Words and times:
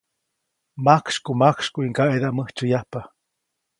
Majksykumajksykuʼy 0.85 1.85
ŋgaʼedaʼm 1.91 2.35
mäjtsyäyaju. 2.37 3.01